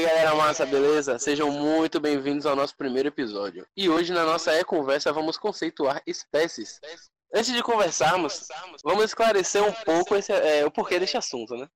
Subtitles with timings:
[0.00, 1.18] aí galera massa, beleza?
[1.18, 3.66] Sejam muito bem-vindos ao nosso primeiro episódio.
[3.76, 6.80] E hoje na nossa e-conversa vamos conceituar espécies.
[7.34, 8.48] Antes de conversarmos,
[8.82, 11.68] vamos esclarecer um pouco esse, é, o porquê desse assunto, né?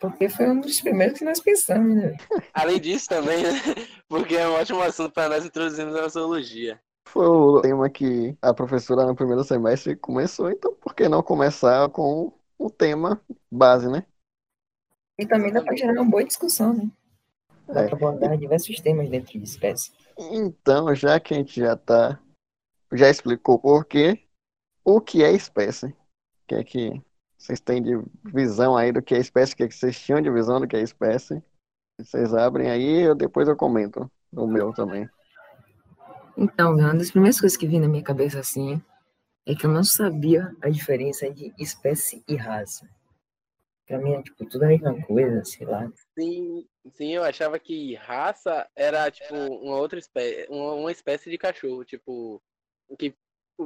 [0.00, 2.16] Porque foi um dos primeiros que nós pensamos, né?
[2.52, 3.50] Além disso também, né?
[4.08, 6.80] Porque é um ótimo assunto para nós introduzirmos a zoologia.
[7.06, 11.88] Foi o tema que a professora no primeiro semestre começou, então por que não começar
[11.90, 13.20] com o tema
[13.50, 14.04] base, né?
[15.16, 16.88] E também dá para gerar uma boa discussão, né?
[17.68, 17.86] Dá É.
[17.86, 19.92] para abordar diversos temas dentro de espécie.
[20.18, 22.18] Então, já que a gente já tá,
[22.92, 24.24] já explicou por quê,
[24.84, 25.86] o que é espécie?
[25.86, 25.94] O
[26.48, 27.02] que é que
[27.36, 27.92] vocês têm de
[28.24, 29.52] visão aí do que é espécie?
[29.52, 31.42] O que é que vocês tinham de visão do que é espécie?
[32.00, 35.08] Vocês abrem aí, eu depois eu comento o meu também.
[36.36, 38.80] Então, uma das primeiras coisas que vinha na minha cabeça assim
[39.46, 42.88] é que eu não sabia a diferença de espécie e raça.
[43.88, 45.90] Pra mim é tipo tudo a mesma coisa, sei lá.
[46.16, 51.38] Sim, sim, eu achava que raça era tipo uma outra espécie, uma, uma espécie de
[51.38, 52.42] cachorro, tipo
[52.98, 53.14] que,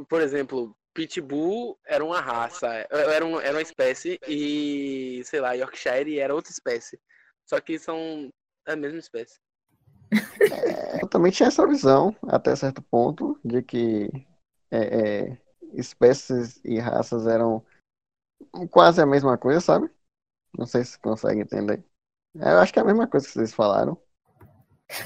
[0.08, 6.20] por exemplo, Pitbull era uma raça, era, um, era uma espécie e sei lá, Yorkshire
[6.20, 7.00] era outra espécie.
[7.44, 8.30] Só que são
[8.64, 9.40] a mesma espécie.
[11.00, 14.08] Eu também tinha essa visão, até certo ponto, de que
[14.70, 15.38] é, é,
[15.72, 17.64] espécies e raças eram
[18.70, 19.90] quase a mesma coisa, sabe?
[20.56, 21.84] Não sei se consegue entender.
[22.34, 23.96] Eu acho que é a mesma coisa que vocês falaram.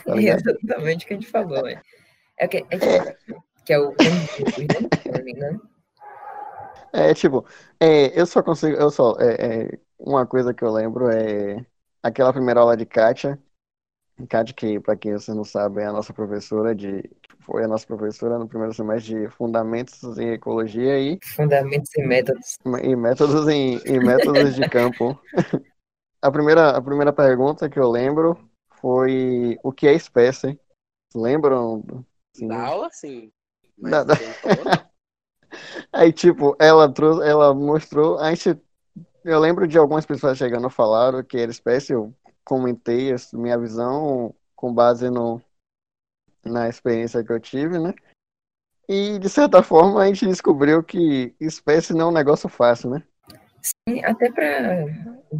[0.05, 1.81] Tá É exatamente o que a gente falou, né?
[2.39, 5.09] É que, é que, que é o candidato,
[5.39, 5.59] né?
[6.93, 7.45] É, tipo,
[7.81, 11.65] é, eu só consigo, eu só, é, é, uma coisa que eu lembro é
[12.03, 13.39] aquela primeira aula de Kátia,
[14.28, 17.09] Kátia que, para quem vocês não sabem, é a nossa professora de,
[17.41, 22.56] foi a nossa professora no primeiro semestre de Fundamentos em Ecologia e, Fundamentos e métodos.
[22.83, 25.19] e Métodos em, e Métodos de Campo.
[26.22, 28.37] A primeira, a primeira pergunta que eu lembro
[28.81, 30.59] foi o que é espécie?
[31.15, 31.84] Lembram?
[32.34, 33.31] Assim, Na aula, sim.
[33.78, 34.15] Da- da-.
[35.93, 38.60] Aí, tipo, ela trouxe, ela mostrou, a gente,
[39.25, 42.12] eu lembro de algumas pessoas chegando falaram que era espécie, eu
[42.47, 45.43] comentei essa minha visão com base no,
[46.45, 47.93] na experiência que eu tive, né?
[48.89, 53.03] E, de certa forma, a gente descobriu que espécie não é um negócio fácil, né?
[53.61, 54.87] Sim, até para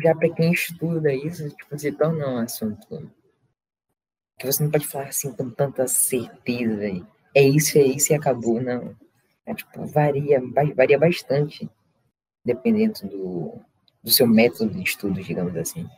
[0.03, 3.09] já para quem estuda isso, tipo, se torna um assunto
[4.37, 7.07] que você não pode falar assim com tanta certeza.
[7.33, 8.97] É isso, é isso e acabou, não.
[9.47, 11.71] É, tipo, varia, va- varia bastante,
[12.45, 13.61] dependendo do,
[14.03, 15.89] do seu método de estudo, digamos assim.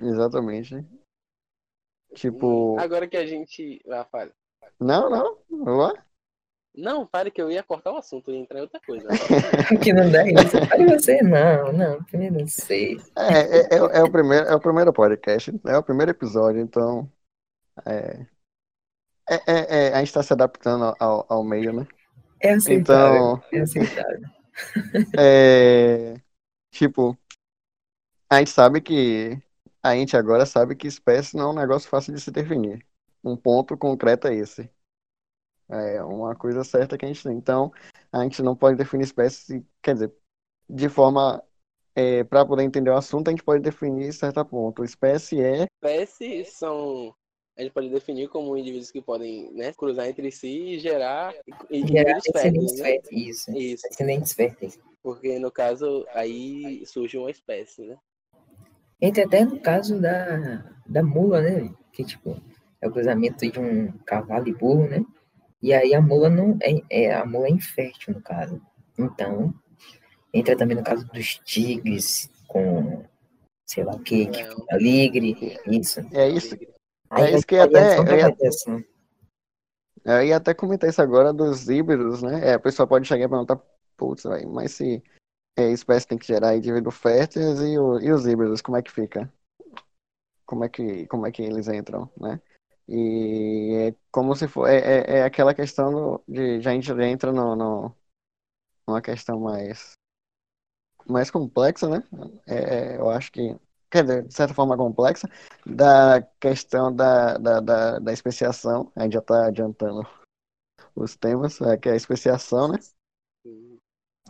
[0.00, 0.84] Exatamente.
[2.14, 3.82] Tipo, Agora que a gente.
[3.90, 4.32] Ah, fale.
[4.80, 6.04] não, não, vamos lá.
[6.74, 9.08] Não, pare que eu ia cortar o assunto e entrar em outra coisa.
[9.82, 10.56] que não dá isso.
[10.72, 12.96] Olha você, não, não, primeiro não sei.
[13.16, 17.10] É, é, é, é o primeiro, é o primeiro podcast, é o primeiro episódio, então
[17.84, 18.26] é,
[19.28, 21.86] é, é- é- a gente está se adaptando ao, ao meio, né?
[22.40, 24.20] É aceitável, Então, é aceitável.
[25.18, 26.14] é,
[26.70, 27.18] tipo,
[28.30, 29.36] a gente sabe que
[29.88, 32.84] a gente agora sabe que espécie não é um negócio fácil de se definir.
[33.22, 34.70] Um ponto concreto é esse.
[35.68, 37.36] É uma coisa certa que a gente tem.
[37.36, 37.72] Então,
[38.10, 40.12] a gente não pode definir espécie, quer dizer,
[40.68, 41.42] de forma
[42.28, 44.84] para poder entender o assunto, a gente pode definir certo ponto.
[44.84, 47.14] Espécie é Espécies são.
[47.56, 52.18] A gente pode definir como indivíduos que podem né, cruzar entre si e gerar Gerar
[52.20, 52.98] indivíduos férteis, descendentes né?
[53.10, 53.50] isso.
[53.50, 54.78] Isso, Descendentes férteis.
[55.02, 57.98] porque no caso aí surge uma espécie, né?
[59.00, 61.72] Entra até no caso da, da mula, né?
[61.92, 62.40] Que, tipo,
[62.80, 65.04] é o cruzamento de um cavalo e burro, né?
[65.62, 68.60] E aí a mula não é, é a mula é infértil, no caso.
[68.98, 69.54] Então,
[70.32, 73.04] entra também no caso dos tigres com,
[73.64, 74.66] sei lá o que, que Não.
[74.70, 76.00] aligre, isso.
[76.12, 76.56] É isso,
[77.10, 77.98] Aí é isso que até-
[78.46, 78.84] assim.
[80.04, 82.50] Eu ia até comentar isso agora dos híbridos, né?
[82.50, 83.60] É, a pessoa pode chegar e perguntar,
[83.96, 85.02] putz, véio, mas se
[85.58, 88.82] é, a espécie tem que gerar indivíduos férteis e, o- e os híbridos, como é
[88.82, 89.32] que fica?
[90.46, 92.40] Como é que, como é que eles entram, né?
[92.88, 96.90] E é como se for, é, é, é aquela questão do- de, já a gente
[96.92, 97.94] entra no, no,
[98.86, 99.92] numa questão mais,
[101.06, 102.02] mais complexa, né?
[102.46, 103.54] É, é, eu acho que,
[103.90, 105.28] quer dizer, de certa forma complexa,
[105.66, 110.06] da questão da, da, da, da especiação, a gente já está adiantando
[110.94, 112.78] os temas, é, que é a especiação, né?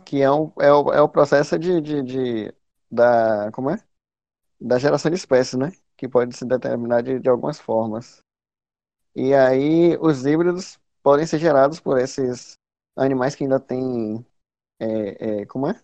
[0.05, 2.53] Que é, um, é, o, é o processo de, de, de-
[2.91, 3.77] da, como é?
[4.59, 5.71] Da geração de espécies, né?
[5.97, 8.21] Que pode se determinar de, de algumas formas.
[9.15, 12.53] E aí os híbridos podem ser gerados por esses
[12.95, 14.25] animais que ainda têm,
[14.79, 15.81] é, é, como é?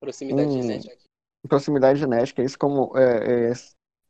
[0.00, 0.62] Proximidade Hum.
[0.62, 0.96] genética.
[1.48, 3.52] Proximidade genética, isso como é, é,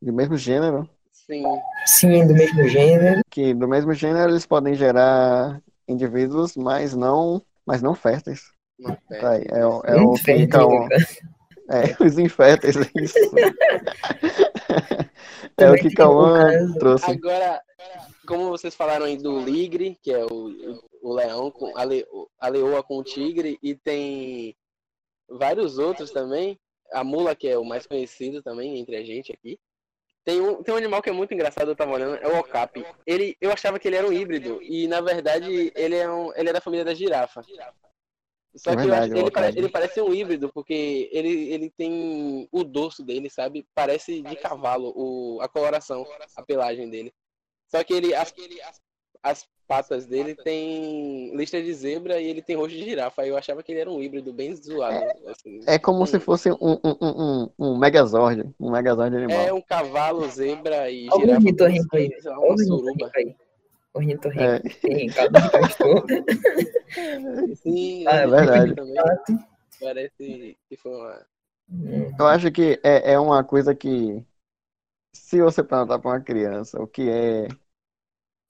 [0.01, 1.43] de mesmo gênero, Sim.
[1.87, 3.21] Sim, do mesmo gênero.
[3.31, 8.53] Que do mesmo gênero eles podem gerar indivíduos, mas não, mas não férteis.
[8.79, 9.19] Não, é.
[9.19, 11.07] Tá aí, é, o- é o que Infértil, Cauã- cara.
[11.69, 13.19] É, os inférteis, isso.
[15.59, 17.11] é o que Cauã trouxe.
[17.11, 17.61] Agora,
[18.27, 22.07] como vocês falaram aí do Ligre, que é o, o leão, com a, le,
[22.39, 24.55] a leoa com o tigre, e tem
[25.29, 26.59] vários outros também.
[26.93, 29.59] A mula, que é o mais conhecido também entre a gente aqui.
[30.25, 32.85] Tem um, tem um animal que é muito engraçado, eu tava olhando, é o okapi.
[33.07, 36.51] Ele, eu achava que ele era um híbrido, e na verdade ele é, um, ele
[36.51, 37.43] é da família da girafa.
[38.57, 42.49] Só É que eu verdade, ele, parece, ele parece um híbrido, porque ele, ele tem
[42.51, 43.67] o dorso dele, sabe?
[43.75, 46.07] Parece de cavalo, o, a coloração,
[46.37, 47.13] a pelagem dele.
[47.69, 48.33] Só que ele, as,
[49.23, 53.23] as patas dele tem lista de zebra e ele tem rosto de girafa.
[53.23, 55.05] Aí eu achava que ele era um híbrido bem zoado.
[55.29, 55.61] assim.
[55.67, 56.07] É como Hum.
[56.07, 59.57] se fosse um, um, um, um, um Megazord, um Megazord É animal.
[59.57, 61.97] um cavalo, zebra e Olha o girafa.
[61.97, 62.11] aí.
[62.29, 63.11] Olha o uma suruba.
[63.11, 63.37] ornitorrinco aí.
[63.97, 64.43] Ornitorrinco.
[64.43, 66.07] É, Tem cada de castor.
[67.63, 68.75] Sim, Ah, é verdade.
[69.81, 71.27] Parece que foi uma.
[71.71, 74.25] Hum, eu acho que é, é uma coisa que,
[75.13, 77.49] se você perguntar para uma criança o que é.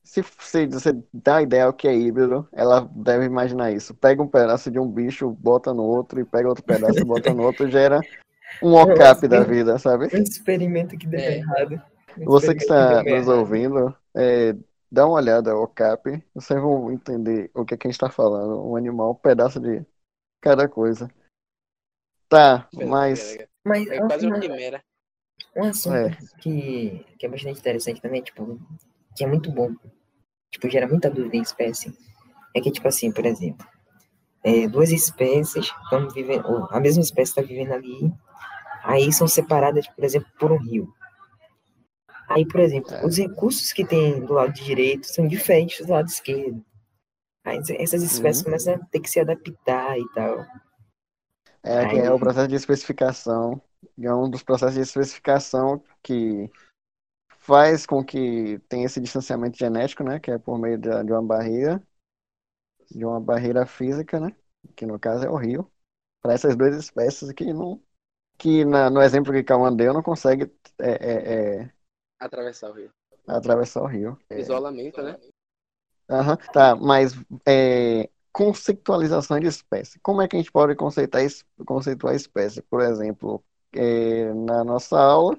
[0.05, 3.93] Se se você dá a ideia o que é híbrido, ela deve imaginar isso.
[3.93, 7.35] Pega um pedaço de um bicho, bota no outro, e pega outro pedaço e bota
[7.35, 8.01] no outro, gera
[8.63, 10.09] um ocap da vida, sabe?
[10.15, 11.39] Um experimento que deu É.
[11.39, 11.83] errado.
[12.19, 14.55] Um Você que está experimento nos ouvindo, é,
[14.91, 16.03] dá uma olhada ao cap,
[16.35, 18.65] vocês vão entender o que, é que a gente está falando.
[18.67, 19.85] Um animal, um pedaço de
[20.41, 21.11] cada coisa.
[22.29, 24.83] Tá, mas Mas É quase uma quimera.
[25.57, 26.17] um assunto É.
[26.41, 28.59] que, que é bastante interessante também, tipo,
[29.17, 29.71] que é muito bom,
[30.53, 31.97] tipo, gera muita dúvida em espécie,
[32.55, 33.67] é que, tipo assim, por exemplo,
[34.43, 38.13] é, duas espécies estão vivendo, a mesma espécie está vivendo ali,
[38.83, 40.93] aí são separadas, por exemplo, por um rio.
[42.29, 43.07] Aí, por exemplo, É.
[43.07, 46.65] os recursos que tem do lado direito são diferentes do lado esquerdo.
[47.45, 48.47] Aí essas espécies Uhum.
[48.47, 50.45] começam a ter que se adaptar e tal.
[51.63, 53.61] é, que é o processo de especificação.
[54.01, 56.51] É um dos processos de especificação que
[57.39, 60.21] faz com que tenha esse distanciamento genético, né?
[60.21, 61.83] Que é por meio de, de uma barreira,
[62.91, 64.35] de uma barreira física, né?
[64.77, 65.71] Que no caso é o rio.
[66.23, 67.83] Para essas duas espécies que não.
[68.39, 71.73] Que na- no exemplo que Calma deu, não consegue é, é, é,
[72.19, 72.93] Atravessar o rio.
[73.27, 74.19] atravessar o rio.
[74.31, 74.41] É.
[74.41, 75.19] Isolamento, né?
[76.09, 77.13] Aham, tá, mas
[77.47, 79.99] é, conceitualização de espécie.
[80.01, 82.63] Como é que a gente pode conceitar, es- conceituar espécie?
[82.63, 85.39] Por exemplo, é, na nossa aula,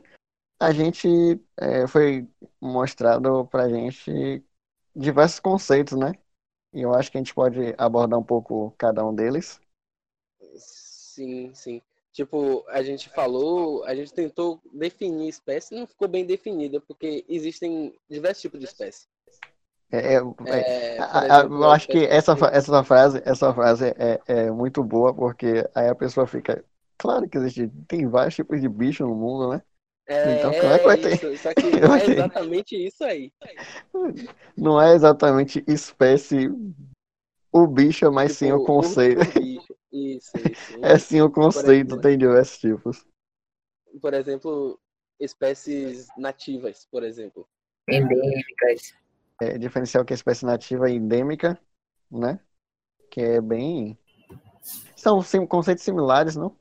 [0.59, 1.07] a gente
[1.57, 2.27] é, foi
[2.61, 4.43] mostrado pra gente
[4.95, 6.13] diversos conceitos, né?
[6.73, 9.59] E eu acho que a gente pode abordar um pouco cada um deles.
[10.57, 11.81] Sim, sim.
[12.17, 17.93] Tipo, a gente falou, a gente tentou definir espécie, não ficou bem definida, porque existem
[18.09, 19.05] diversos tipos de espécie.
[19.91, 20.17] É, é,
[20.47, 25.13] É, a- exemplo, eu acho que essa, essa frase, essa frase é, é muito boa,
[25.13, 26.65] porque aí a pessoa fica.
[26.97, 29.61] Claro que existe, tem vários tipos de bicho no mundo, né?
[30.07, 31.13] É, Então, como é que vai ter?
[31.13, 33.31] isso, só que não é exatamente isso aí.
[34.57, 36.49] Não é exatamente espécie
[37.51, 39.21] o bicho, mas sim o Tipo, conceito.
[39.91, 40.85] Isso, isso.
[40.85, 42.01] É sim o conceito, exemplo.
[42.01, 43.05] tem diversos tipos.
[44.01, 44.79] Por exemplo,
[45.19, 47.47] espécies nativas, por exemplo.
[47.89, 48.93] Endêmicas.
[49.41, 51.59] É diferenciar o que é espécie nativa e endêmica,
[52.11, 52.39] né?
[53.11, 53.97] Que é bem.
[54.95, 56.55] São sim, conceitos similares, não?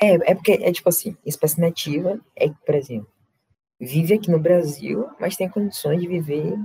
[0.00, 3.12] É, é porque é tipo assim, espécie nativa é que, por exemplo,
[3.80, 6.56] vive aqui no Brasil, mas tem condições de viver,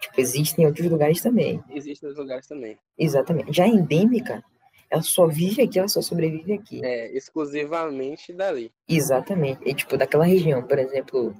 [0.00, 1.62] tipo, existe em outros lugares também.
[1.70, 2.78] Existem nos lugares também.
[2.96, 3.52] Exatamente.
[3.52, 4.42] Já a endêmica,
[4.90, 6.84] ela só vive aqui, ela só sobrevive aqui.
[6.84, 8.72] É, exclusivamente dali.
[8.88, 9.60] Exatamente.
[9.64, 11.34] E tipo, daquela região, por exemplo,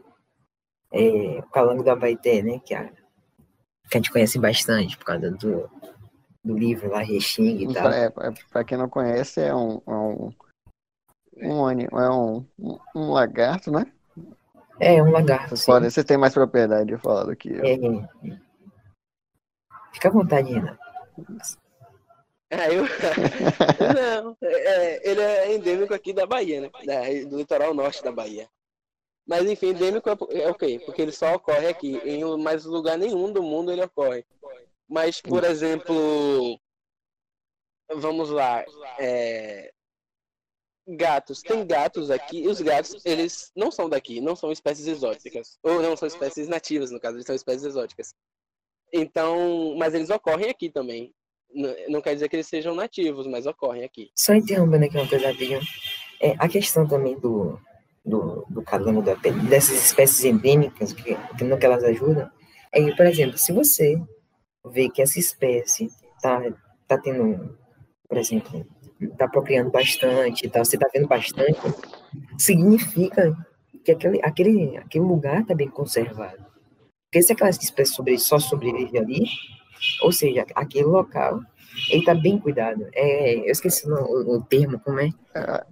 [0.92, 5.32] é, o Calango do Abaeté, né, que a, que a gente conhece bastante por causa
[5.32, 5.68] do,
[6.44, 7.90] do livro lá, Rexing e tal.
[7.90, 9.82] É, é, pra quem não conhece, é um.
[9.86, 10.32] É um,
[11.42, 12.46] um, é um,
[12.94, 13.84] um, lagarto, né?
[14.78, 15.50] É, um lagarto.
[15.50, 15.72] Vocês, sim.
[15.72, 17.64] podem, vocês têm mais propriedade de falar do que eu.
[17.64, 18.38] É,
[19.92, 20.78] Fica à vontade, Renan.
[22.50, 22.82] É, eu...
[24.24, 26.70] Não, é, ele é endêmico aqui da Bahia, né?
[26.84, 28.48] Da- do litoral norte da Bahia.
[29.26, 30.80] Mas enfim, endêmico é, é o quê?
[30.84, 31.96] Porque ele só ocorre aqui.
[32.04, 34.26] Em mais lugar nenhum do mundo ele ocorre.
[34.88, 36.60] Mas, por exemplo,
[37.92, 38.64] vamos lá,
[38.98, 39.72] é,
[40.88, 41.42] gatos.
[41.42, 45.58] Tem gatos aqui, e os gatos, eles não são daqui, não são espécies exóticas.
[45.62, 48.14] Ou não são espécies nativas, no caso, eles são espécies exóticas.
[48.92, 51.14] Então, mas eles ocorrem aqui também.
[51.88, 54.10] Não quer dizer que eles sejam nativos, mas ocorrem aqui.
[54.14, 55.60] Só interrompendo aqui uma rapidinho.
[56.20, 57.58] É, a questão também do,
[58.04, 62.30] do, do calango da pele, dessas espécies endêmicas, que, que não que elas ajudam,
[62.72, 64.00] é que, por exemplo, se você
[64.70, 65.88] vê que essa espécie
[66.22, 66.40] tá,
[66.86, 67.58] tá tendo,
[68.08, 68.66] por exemplo,
[69.16, 71.60] tá procriando bastante, tá, você tá vendo bastante,
[72.38, 73.34] significa
[73.84, 76.44] que aquele, aquele, aquele lugar tá bem conservado.
[77.04, 79.24] Porque se aquelas espécies sobre, só sobrevivem ali,
[80.02, 81.40] ou seja, aquele local,
[81.90, 82.86] ele tá bem cuidado.
[82.92, 85.10] É, eu esqueci o, o termo, como é?
[85.34, 85.64] é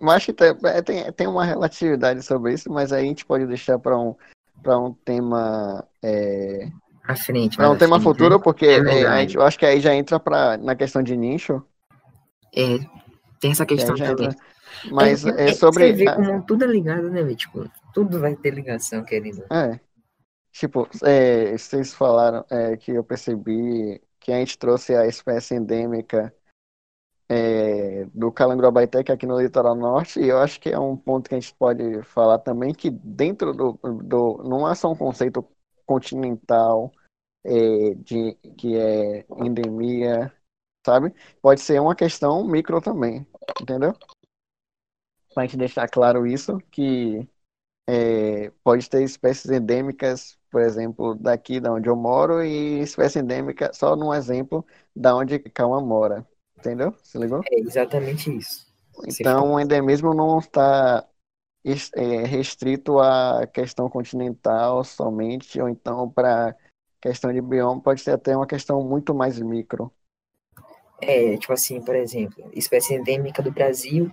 [0.00, 3.26] mas acho que tem, é, tem, tem uma relatividade sobre isso, mas aí a gente
[3.26, 4.14] pode deixar para um,
[4.64, 5.84] um tema.
[6.00, 6.68] É,
[7.04, 7.56] à frente.
[7.56, 8.40] Para um tema frente, futuro, né?
[8.42, 11.60] porque é, a gente, eu acho que aí já entra pra, na questão de nicho.
[12.54, 12.78] É,
[13.40, 14.26] tem essa questão também.
[14.26, 14.36] Entra,
[14.92, 15.88] mas é, é sobre.
[15.88, 19.42] Você vê como tudo é ligado, né, Tipo, tudo vai ter ligação, querido.
[19.50, 19.80] É.
[20.50, 26.34] Tipo, é, vocês falaram é, que eu percebi que a gente trouxe a espécie endêmica
[27.28, 31.34] é, do Calangrobaité aqui no litoral norte, e eu acho que é um ponto que
[31.34, 35.46] a gente pode falar também, que dentro do, do não é só um conceito
[35.84, 36.90] continental
[37.44, 40.32] é, de, que é endemia,
[40.86, 41.14] sabe?
[41.40, 43.26] Pode ser uma questão micro também,
[43.60, 43.94] entendeu?
[45.34, 47.28] Para a gente deixar claro isso, que
[47.88, 53.70] é, pode ter espécies endêmicas, por exemplo, daqui da onde eu moro, e espécie endêmica,
[53.72, 54.64] só num exemplo,
[54.94, 56.26] da onde Calma mora.
[56.58, 56.94] Entendeu?
[57.02, 57.40] Se ligou?
[57.50, 58.66] É exatamente isso.
[59.06, 61.06] Então, o endemismo não está
[61.94, 66.56] é, restrito à questão continental somente, ou então para
[67.00, 69.92] questão de bioma, pode ser até uma questão muito mais micro.
[71.00, 74.10] É, tipo assim, por exemplo, espécie endêmica do Brasil,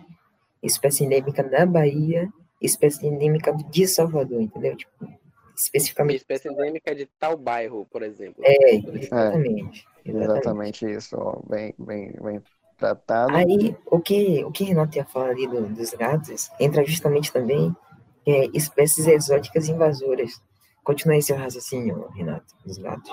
[0.61, 4.75] espécie endêmica da Bahia, espécie endêmica de Salvador, entendeu?
[4.75, 5.07] Tipo,
[5.55, 6.17] especificamente.
[6.17, 8.43] Espécie endêmica de tal bairro, por exemplo.
[8.45, 9.85] É, exatamente.
[10.05, 12.41] É, exatamente isso, bem, bem, bem
[12.77, 13.35] tratado.
[13.35, 17.75] Aí, o que, o que Renato ia falar ali do, dos gatos entra justamente também
[18.25, 20.41] é, espécies exóticas invasoras.
[20.83, 23.11] Continua aí seu raciocínio, Renato, dos gatos.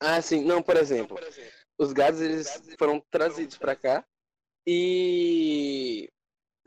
[0.00, 0.44] Ah, sim.
[0.44, 1.16] Não, por exemplo,
[1.78, 4.04] os gatos eles foram trazidos para cá
[4.66, 6.10] e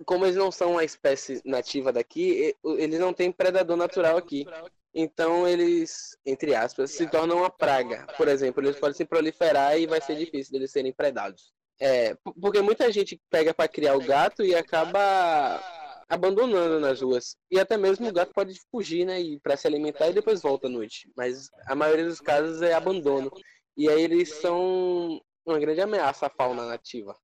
[0.04, 4.46] como eles não são uma espécie nativa daqui, eles não têm predador natural aqui.
[4.94, 8.08] Então eles, entre aspas, se tornam uma praga.
[8.18, 11.54] Por exemplo, eles podem se proliferar e vai ser difícil deles serem predados.
[11.80, 15.62] É, porque muita gente pega para criar o gato e acaba
[16.08, 17.36] abandonando nas ruas.
[17.52, 20.68] E até mesmo o gato pode fugir, né, e para se alimentar e depois volta
[20.68, 21.12] à noite.
[21.16, 23.32] Mas a maioria dos casos é abandono.
[23.76, 27.16] E aí eles são uma grande ameaça à fauna nativa.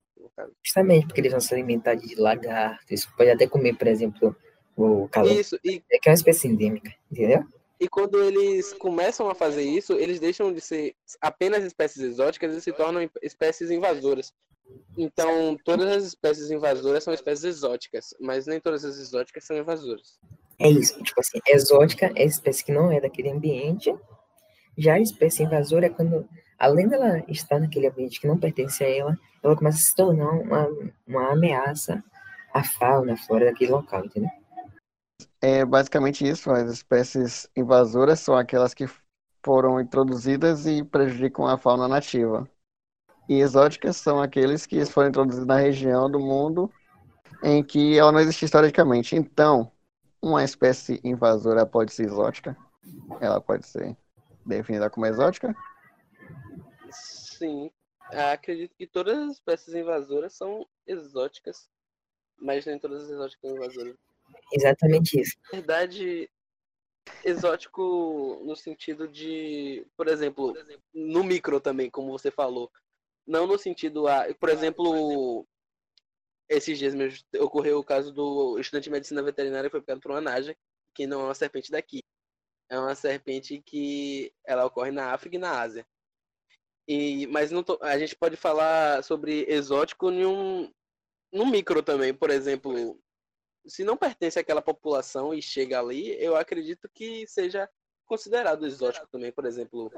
[0.63, 4.35] Justamente porque eles vão se alimentar de lagartos, pode até comer, por exemplo,
[4.75, 5.31] o calor.
[5.31, 5.83] Isso, e...
[5.91, 7.45] É que é uma espécie endêmica, entendeu?
[7.79, 12.61] E quando eles começam a fazer isso, eles deixam de ser apenas espécies exóticas e
[12.61, 14.31] se tornam espécies invasoras.
[14.97, 20.19] Então, todas as espécies invasoras são espécies exóticas, mas nem todas as exóticas são invasoras.
[20.59, 23.93] É isso, tipo assim, exótica é espécie que não é daquele ambiente,
[24.77, 26.29] já a espécie invasora é quando,
[26.61, 30.29] além dela estar naquele ambiente que não pertence a ela, ela começa a se tornar
[30.29, 30.67] uma,
[31.07, 32.03] uma ameaça
[32.53, 34.29] à fauna, à flora daquele local, entendeu?
[35.41, 36.51] É basicamente isso.
[36.51, 38.85] As espécies invasoras são aquelas que
[39.43, 42.47] foram introduzidas e prejudicam a fauna nativa.
[43.27, 46.71] E exóticas são aqueles que foram introduzidos na região do mundo
[47.43, 49.15] em que ela não existe historicamente.
[49.15, 49.71] Então,
[50.21, 52.55] uma espécie invasora pode ser exótica?
[53.19, 53.97] Ela pode ser
[54.45, 55.55] definida como exótica?
[57.41, 57.71] Sim.
[58.11, 61.67] Ah, acredito que todas as espécies invasoras são exóticas,
[62.37, 63.95] mas nem todas as exóticas são invasoras.
[64.53, 65.35] Exatamente isso.
[65.51, 66.29] Na verdade,
[67.23, 70.53] exótico no sentido de, por exemplo,
[70.93, 72.71] no micro também, como você falou.
[73.25, 75.47] Não no sentido a, por exemplo,
[76.47, 80.11] esses dias mesmo ocorreu o caso do estudante de medicina veterinária que foi picado por
[80.11, 80.55] uma naja,
[80.93, 82.03] que não é uma serpente daqui.
[82.69, 85.87] É uma serpente que ela ocorre na África e na Ásia.
[86.91, 90.69] E, mas não tô, a gente pode falar sobre exótico em um,
[91.31, 92.99] no micro também, por exemplo.
[93.65, 97.69] Se não pertence àquela população e chega ali, eu acredito que seja
[98.05, 99.89] considerado exótico também, por exemplo.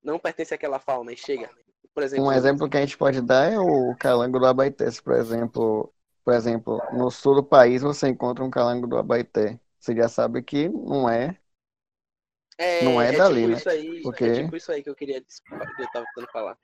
[0.00, 1.50] Não pertence àquela fauna e chega.
[1.92, 5.14] Por exemplo, um exemplo que a gente pode dar é o calango do Abaité, por
[5.14, 5.92] exemplo.
[6.24, 9.58] Por exemplo, no sul do país você encontra um calango do Abaité.
[9.80, 11.41] Você já sabe que não é
[12.58, 13.56] é, não é, é dali, tipo né?
[13.56, 14.24] Isso aí, Porque...
[14.24, 16.58] É tipo isso aí que eu queria que eu tava tentando falar.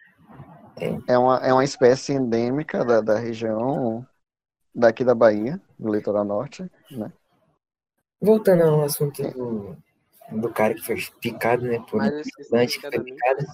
[1.07, 4.07] É uma, é uma espécie endêmica da, da região
[4.75, 7.13] daqui da Bahia, do litoral norte, né?
[8.21, 9.77] Voltando ao assunto do,
[10.31, 13.47] do cara que foi picado, né, por um que foi picado,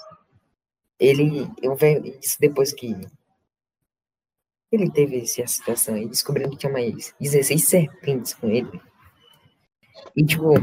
[0.98, 2.96] ele, eu vejo isso depois que
[4.70, 8.80] Ele teve essa situação e descobriu que tinha mais 16 serpentes com ele.
[10.16, 10.54] E, tipo,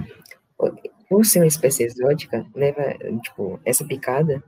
[1.12, 4.42] por ser uma espécie exótica, leva, tipo, essa picada,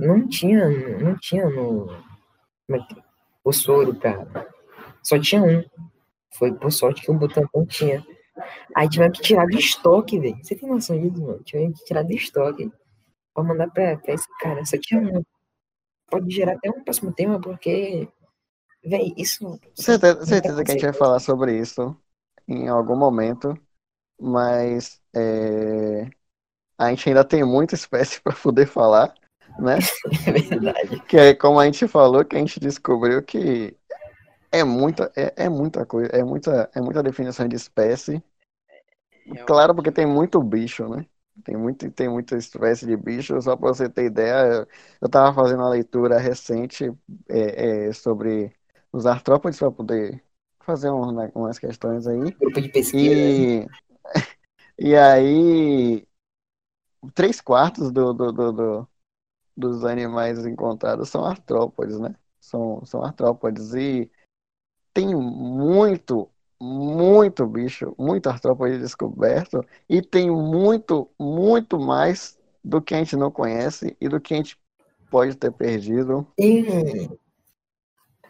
[0.00, 0.66] não tinha,
[0.98, 1.92] não tinha no,
[2.70, 2.78] é
[3.44, 4.26] o soro pra,
[5.02, 5.62] só tinha um.
[6.32, 8.02] Foi por sorte que o botão não tinha.
[8.74, 10.38] Aí tiveram que tirar de estoque, velho.
[10.42, 11.42] Você tem noção disso, mano?
[11.42, 12.72] Tiveram que tirar de estoque
[13.34, 14.64] pra mandar pra, pra esse cara.
[14.64, 15.22] Só tinha um.
[16.10, 18.08] Pode gerar até um próximo tema, porque,
[18.82, 19.60] velho, isso...
[19.74, 21.94] Certeza, certeza que a gente vai falar sobre isso
[22.48, 23.54] em algum momento,
[24.18, 26.08] mas é,
[26.78, 29.14] a gente ainda tem muita espécie para poder falar,
[29.58, 29.78] né?
[30.26, 31.00] É verdade.
[31.00, 33.76] Que é como a gente falou, que a gente descobriu que
[34.50, 38.22] é muita, é, é muita coisa, é muita, é muita definição de espécie.
[39.46, 41.06] Claro, porque tem muito bicho, né?
[41.44, 43.40] Tem, muito, tem muita espécie de bicho.
[43.40, 44.66] Só para você ter ideia,
[45.00, 46.92] eu estava fazendo uma leitura recente
[47.28, 48.52] é, é, sobre
[48.92, 50.22] os artrópodes para poder
[50.60, 52.32] fazer um, né, umas questões aí.
[52.32, 53.14] Grupo de pesquisa.
[53.14, 53.66] E,
[54.80, 56.06] e aí,
[57.14, 58.88] três quartos do, do, do, do,
[59.54, 62.14] dos animais encontrados são artrópodes, né?
[62.40, 63.74] São, são artrópodes.
[63.74, 64.10] E
[64.94, 69.62] tem muito, muito bicho, muito artrópode descoberto.
[69.86, 74.38] E tem muito, muito mais do que a gente não conhece e do que a
[74.38, 74.58] gente
[75.10, 76.26] pode ter perdido.
[76.36, 77.10] Tem,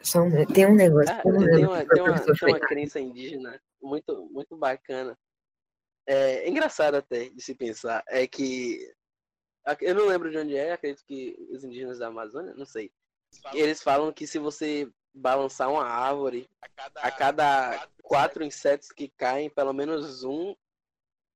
[0.03, 1.15] são, tem um negócio.
[1.15, 5.17] Ah, tem, uma, tem, uma, tem uma crença indígena muito, muito bacana.
[6.13, 8.03] É engraçado até de se pensar.
[8.09, 8.93] É que.
[9.81, 12.91] Eu não lembro de onde é, acredito que os indígenas da Amazônia, não sei.
[13.55, 16.51] Eles falam que se você balançar uma árvore,
[16.97, 20.57] a cada quatro insetos que caem, pelo menos um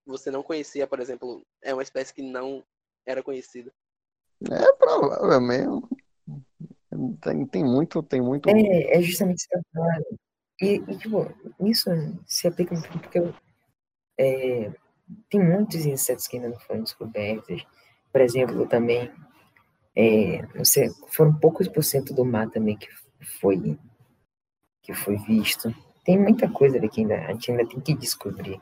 [0.04, 2.64] você não conhecia, por exemplo, é uma espécie que não
[3.07, 3.73] era conhecida.
[4.50, 5.88] É provável mesmo.
[7.23, 8.49] Tem, tem muito, tem muito.
[8.49, 10.19] É, é justamente isso que eu falo.
[10.60, 11.32] E, e, tipo,
[11.65, 11.91] isso
[12.26, 13.21] se aplica muito porque
[14.18, 14.72] é,
[15.30, 17.66] tem muitos insetos que ainda não foram descobertos.
[18.12, 19.12] Por exemplo, também,
[19.96, 22.88] é, não sei, foram poucos por cento do mar também que
[23.40, 23.78] foi,
[24.82, 25.74] que foi visto.
[26.04, 28.60] Tem muita coisa ali que ainda, a gente ainda tem que descobrir.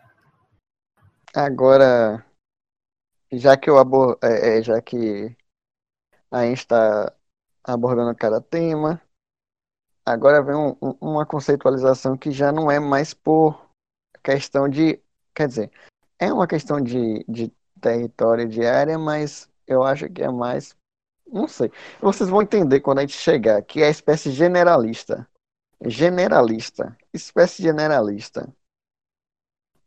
[1.35, 2.25] Agora,
[3.33, 4.19] já que eu abor...
[4.23, 5.37] é, é, já que
[6.31, 7.13] a gente está
[7.65, 9.01] abordando cada tema,
[10.07, 13.71] agora vem um- um- uma conceitualização que já não é mais por
[14.23, 15.02] questão de,
[15.35, 15.71] quer dizer,
[16.19, 20.77] é uma questão de, de território de área, mas eu acho que é mais,
[21.27, 21.71] não sei.
[22.01, 25.29] Vocês vão entender quando a gente chegar, que é a espécie generalista.
[25.85, 28.55] Generalista, espécie generalista.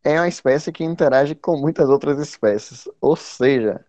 [0.03, 2.87] É uma espécie que interage com muitas outras espécies.
[3.01, 3.85] Ou seja,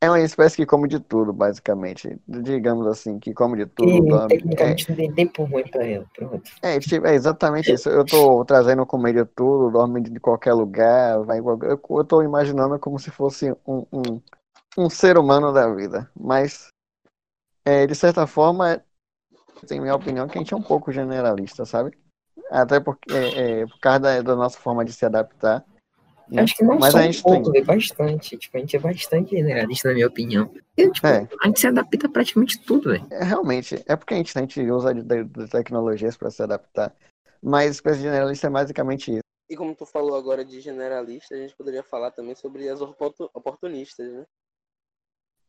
[0.00, 2.18] é uma espécie que come de tudo, basicamente.
[2.26, 4.34] Digamos assim, que come de tudo, E dorme.
[4.34, 6.06] É, tecnicamente não tem tempo ruim pra ela.
[6.14, 6.50] Pronto.
[6.62, 7.88] é, tipo, é exatamente isso.
[7.88, 11.40] Eu tô trazendo comer de tudo, dorme de qualquer lugar, vai.
[11.40, 14.20] Eu, eu tô imaginando como se fosse um, um,
[14.76, 16.08] um ser humano da vida.
[16.18, 16.68] Mas,
[17.64, 18.80] é, de certa forma,
[19.66, 21.98] tem minha opinião que a gente é um pouco generalista, sabe?
[22.50, 25.64] Até porque, é, é, por causa da, da nossa forma de se adaptar.
[26.30, 26.42] Né?
[26.42, 27.60] Acho que não Mas só a um gente pouco, tem.
[27.60, 28.36] é bastante.
[28.36, 30.50] Tipo, a gente é bastante generalista, na minha opinião.
[30.76, 31.28] E, tipo, É.
[31.42, 33.06] a gente se adapta a praticamente tudo, velho.
[33.10, 36.42] É, realmente, é porque a gente, a gente usa de, de- de tecnologias para se
[36.42, 36.94] adaptar.
[37.42, 39.20] Mas espécie generalista é basicamente isso.
[39.50, 43.30] E como tu falou agora de generalista, a gente poderia falar também sobre as oportu-
[43.32, 44.24] oportunistas, né?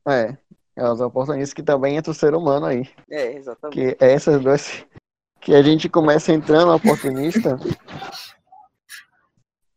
[0.08, 0.38] É,
[0.78, 2.90] é os oportunistas que também entra o ser humano aí.
[3.10, 3.76] É, exatamente.
[3.98, 4.86] Que é essas duas
[5.42, 7.58] que a gente começa entrando oportunista.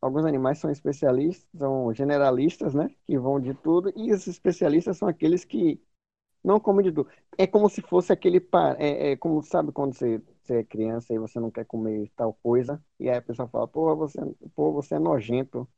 [0.02, 2.90] Alguns animais são especialistas, são generalistas, né?
[3.06, 5.80] Que vão de tudo, e os especialistas são aqueles que
[6.42, 7.08] não comem de tudo.
[7.38, 11.14] É como se fosse aquele par, é, é como sabe quando você, você é criança
[11.14, 14.18] e você não quer comer tal coisa, e aí a pessoa fala, pô, você,
[14.56, 15.68] pô, você é nojento.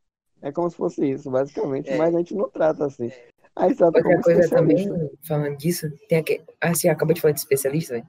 [0.41, 1.99] É como se fosse isso, basicamente, É.
[1.99, 3.13] mas a gente não trata assim.
[3.55, 4.89] Aí trata Outra como coisa também,
[5.23, 6.45] falando disso, tem aquele.
[6.61, 8.09] Ah, você acabou de falar de especialista, velho?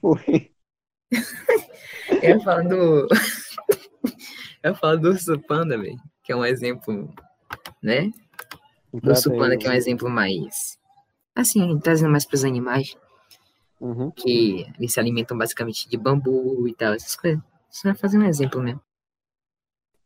[0.00, 0.50] Foi.
[2.22, 3.06] Eu ia falar do.
[4.62, 5.96] Eu falar do urso panda, velho.
[6.22, 7.12] Que é um exemplo,
[7.82, 8.10] né?
[8.92, 10.78] Do urso panda, que é um exemplo mais.
[11.34, 12.96] Assim, trazendo mais pros animais,
[13.80, 14.10] Uhum.
[14.10, 17.40] que eles se alimentam basicamente de bambu e tal, essas coisas.
[17.70, 18.80] Só vai fazer um exemplo mesmo.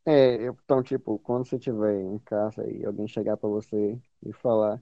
[0.07, 4.81] É, então, tipo, quando você estiver em casa e alguém chegar pra você e falar,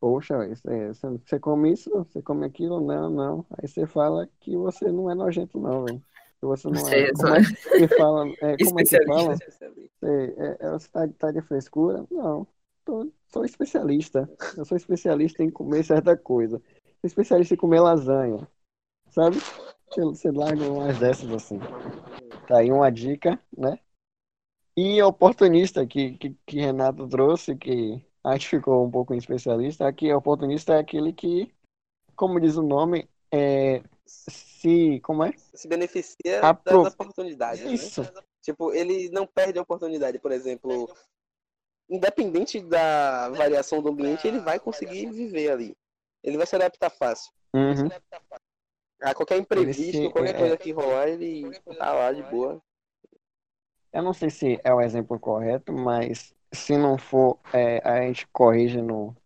[0.00, 0.54] poxa, é-
[0.94, 3.46] você você come isso, você come aquilo, não, não.
[3.50, 6.02] Aí você fala que você não é nojento, não, velho.
[6.40, 7.00] Você não Você é.
[7.08, 8.28] é Como é que fala?
[8.28, 9.32] É, como é que fala?
[9.34, 9.90] Especialista.
[10.00, 12.06] Você, é, é, você tá, tá de frescura?
[12.10, 12.46] Não.
[12.84, 14.30] Tô- sou especialista.
[14.56, 16.58] Eu sou especialista em comer certa coisa.
[17.00, 18.48] Sou especialista em comer lasanha.
[19.10, 19.38] Sabe?
[19.96, 21.58] você larga umas dessas assim.
[22.46, 23.78] Tá aí uma dica, né?
[24.76, 29.88] E oportunista que, que, que Renato trouxe, que acho que ficou um pouco em especialista,
[29.88, 31.52] aqui oportunista é aquele que,
[32.14, 35.00] como diz o nome, é, se.
[35.00, 35.32] Como é?
[35.54, 37.64] Se beneficia Apro- das oportunidades.
[37.64, 37.72] né?
[37.72, 38.02] Isso.
[38.42, 40.88] Tipo, ele não perde a oportunidade, por exemplo.
[41.90, 45.76] Independente da variação do ambiente, ele vai conseguir viver ali.
[46.22, 47.32] Ele vai se adaptar fácil.
[47.54, 47.88] Uhum.
[49.00, 52.60] A qualquer imprevisto, se- qualquer é- coisa que rolar, ele tá lá de boa.
[53.92, 58.26] Eu não sei se é o exemplo correto, mas se não for, é, a gente
[58.28, 59.16] corrige no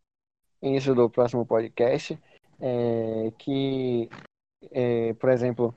[0.61, 2.19] início do próximo podcast.
[2.65, 4.09] é, que,
[4.71, 5.77] é, por exemplo,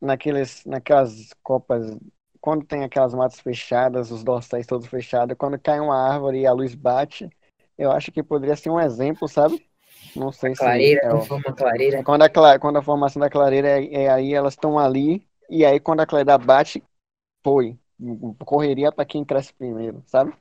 [0.00, 1.86] naqueles, naquelas copas,
[2.40, 6.52] quando tem aquelas matas fechadas, os dorsais todos fechados, quando cai uma árvore e a
[6.52, 7.28] luz bate,
[7.78, 9.62] eu acho que poderia ser um exemplo, sabe?
[10.14, 12.04] Não sei se Clareira, é não o- forma clareira.
[12.04, 15.80] quando a, quando a formação da clareira é, é aí, elas estão ali, e aí
[15.80, 16.82] quando a clareira bate,
[17.44, 17.78] foi.
[18.46, 20.34] Correria para quem cresce primeiro, sabe?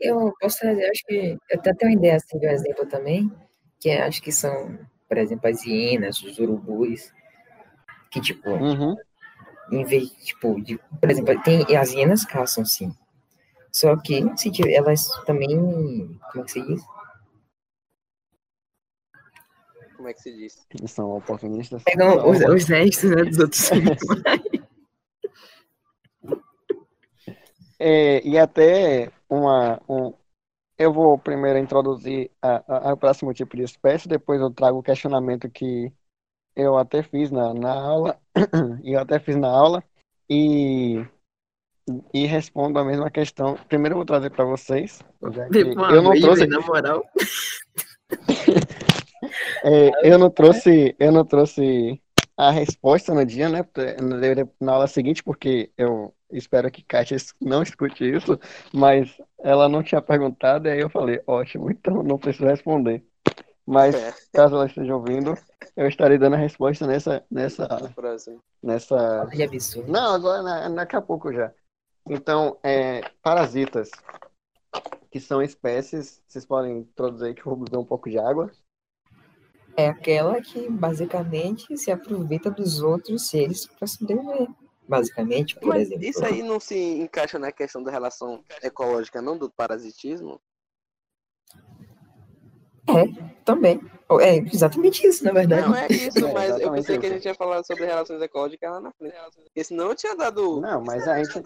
[0.00, 3.30] Eu posso trazer, acho que eu até tenho uma ideia assim de um exemplo também,
[3.80, 7.12] que é, acho que são, por exemplo, as hienas, os urubus,
[8.10, 8.96] que tipo, Uhum.
[9.70, 12.94] em vez, tipo, de, por exemplo, tem as hienas caçam sim.
[13.72, 15.56] Só que se tiver, elas também,
[16.32, 16.82] como é que se diz?
[19.96, 20.66] Como é que se diz?
[20.78, 21.82] Eles são oportunistas.
[21.82, 23.70] Pegam os, os restos né, dos outros
[27.78, 29.80] É, e até uma.
[29.88, 30.14] Um,
[30.78, 34.82] eu vou primeiro introduzir a, a, a próximo tipo de espécie, depois eu trago o
[34.82, 35.92] questionamento que
[36.54, 38.18] eu até fiz na, na aula,
[38.82, 39.82] e eu até fiz na aula,
[40.28, 41.04] e,
[42.12, 43.56] e respondo a mesma questão.
[43.68, 47.04] Primeiro eu vou trazer para vocês, eu não trouxe, na moral.
[49.64, 52.00] é, eu não trouxe, eu não trouxe
[52.36, 53.60] a resposta no dia, né?
[54.60, 58.38] Na aula seguinte, porque eu espero que Kátia não escute isso,
[58.72, 63.04] mas ela não tinha perguntado, e aí eu falei, ótimo, então não preciso responder.
[63.64, 65.34] Mas É, caso ela esteja ouvindo,
[65.76, 68.40] eu estarei dando a resposta nessa, nessa, próximo.
[68.62, 69.26] nessa.
[69.32, 69.90] Que absurdo.
[69.90, 71.52] Não, agora na- daqui a pouco já.
[72.08, 73.90] Então, é, parasitas,
[75.10, 78.52] que são espécies, vocês podem introduzir que eu vou beber um pouco de água.
[79.76, 84.48] É aquela que basicamente se aproveita dos outros seres para sobreviver.
[84.88, 86.04] Basicamente, por Mas exemplo.
[86.04, 90.40] isso aí não se encaixa na questão da relação ecológica, não do parasitismo?
[93.44, 93.80] Também.
[94.20, 95.68] É exatamente isso, na verdade.
[95.68, 98.22] Não é isso, É, mas eu exatamente pensei que a gente ia falar sobre relações
[98.22, 99.14] ecológicas lá na frente.
[99.44, 100.60] Porque senão eu tinha dado.
[100.60, 101.42] Não, mas a gente.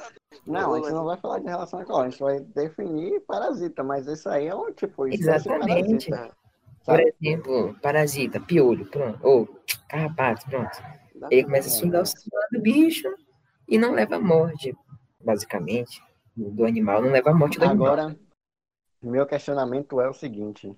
[0.47, 4.07] Não, a gente não vai falar de relação ecológica, a gente vai definir parasita, mas
[4.07, 6.11] isso aí é um tipo espécie Exatamente.
[6.11, 6.37] parasita,
[6.85, 9.19] Por exemplo, parasita, piolho, pronto.
[9.23, 10.83] Ou carrapato, pronto.
[11.31, 13.09] Ele começa a sugar o sangue do bicho
[13.69, 14.75] e não leva à morte,
[15.23, 16.03] basicamente,
[16.37, 17.03] do animal.
[17.03, 17.87] Não leva à morte do animal.
[17.89, 18.19] Agora,
[19.03, 20.75] meu questionamento é o seguinte: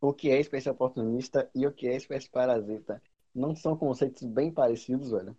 [0.00, 3.02] o que é espécie oportunista e o que é espécie parasita?
[3.34, 5.36] Não são conceitos bem parecidos, velho?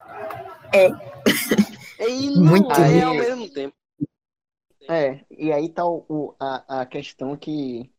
[2.00, 3.76] E não Muito é ao mesmo tempo.
[4.88, 7.92] É, e aí tá o- a, a questão que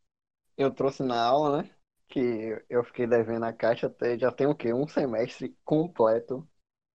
[0.56, 1.70] eu trouxe na aula, né?
[2.08, 4.72] Que eu fiquei devendo a caixa até já tem o quê?
[4.72, 6.46] Um semestre completo.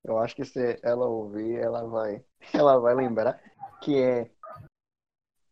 [0.03, 3.41] Eu acho que se ela ouvir, ela vai, ela vai lembrar
[3.81, 4.31] que é,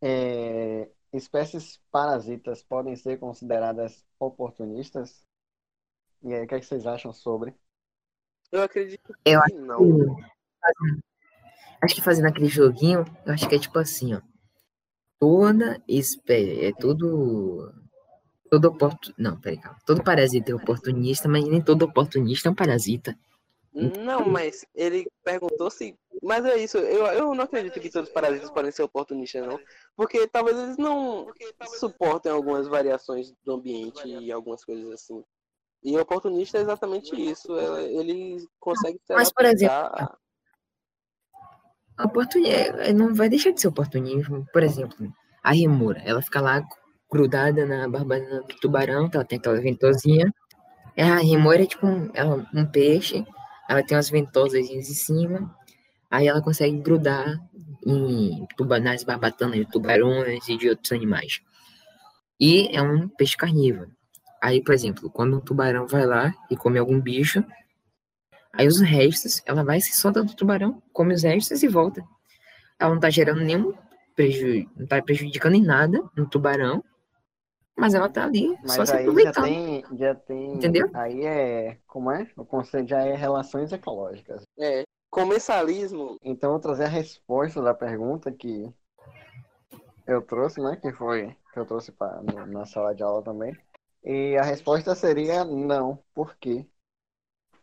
[0.02, 5.26] é, espécies parasitas podem ser consideradas oportunistas.
[6.22, 7.56] E aí, o que, é que vocês acham sobre?
[8.52, 10.16] Eu acredito Eu que não.
[11.82, 14.22] Acho que fazendo aquele joguinho, eu acho que é tipo assim, ó.
[15.20, 17.74] Toda espécie, é todo.
[18.54, 19.16] Todo oportunista.
[19.18, 19.80] Não, peraí, calma.
[19.84, 23.18] Todo parasita é oportunista, mas nem todo oportunista é um parasita.
[23.74, 25.98] Não, mas ele perguntou se.
[26.22, 29.60] Mas é isso, eu, eu não acredito que todos os parasitas podem ser oportunistas, não.
[29.96, 31.34] Porque talvez eles não
[31.80, 35.24] suportem algumas variações do ambiente e algumas coisas assim.
[35.84, 37.58] E o oportunista é exatamente isso.
[37.58, 40.18] Ele consegue se Mas, por exemplo, adaptar.
[42.06, 44.46] Oportunismo, não vai deixar de ser oportunismo.
[44.54, 45.12] Por exemplo,
[45.42, 46.62] a remora, ela fica lá
[47.14, 50.34] grudada na barbada do tubarão, que ela tem aquela ventosinha.
[50.96, 52.12] É, A remora é tipo um,
[52.54, 53.26] um peixe,
[53.70, 55.56] ela tem umas ventosas em cima,
[56.12, 57.40] aí ela consegue grudar
[57.86, 61.40] em tuba, nas barbatanas de tubarões e de outros animais.
[62.40, 63.92] E é um peixe carnívoro.
[64.42, 67.44] Aí, por exemplo, quando um tubarão vai lá e come algum bicho,
[68.54, 72.04] Aí os restos, ela vai se solta do tubarão, come os restos e volta.
[72.80, 73.74] Ela não tá gerando nenhum
[74.16, 76.84] prejuízo, não tá prejudicando em nada no tubarão.
[77.78, 79.46] Mas ela tá ali, só Mas se aí já aproveitando.
[79.46, 80.58] tem, já tem.
[80.58, 80.90] Entendeu?
[80.94, 81.78] Aí é.
[81.88, 82.30] Como é?
[82.38, 84.44] O conceito já é relações ecológicas.
[84.60, 86.18] É, comensalismo.
[86.24, 88.72] Então eu vou trazer a resposta da pergunta que
[90.08, 90.76] eu trouxe, né?
[90.76, 93.56] Que foi que eu trouxe pra, no- na sala de aula também.
[94.04, 95.98] E a resposta seria não.
[96.14, 96.66] Por quê?